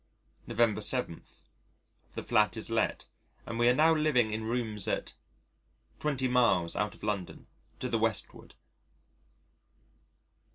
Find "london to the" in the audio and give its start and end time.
7.03-7.99